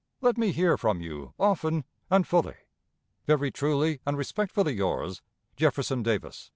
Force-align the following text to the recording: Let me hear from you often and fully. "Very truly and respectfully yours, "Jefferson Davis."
Let 0.19 0.35
me 0.35 0.51
hear 0.51 0.79
from 0.79 0.99
you 0.99 1.35
often 1.37 1.83
and 2.09 2.25
fully. 2.27 2.55
"Very 3.27 3.51
truly 3.51 3.99
and 4.03 4.17
respectfully 4.17 4.73
yours, 4.73 5.21
"Jefferson 5.55 6.01
Davis." 6.01 6.49